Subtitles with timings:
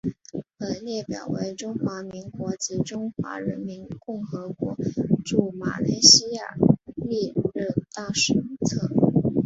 [0.57, 4.75] 本列表为中华民国及中华人民共和国
[5.23, 6.41] 驻马来西亚
[6.95, 8.57] 历任大使名
[8.89, 9.31] 录。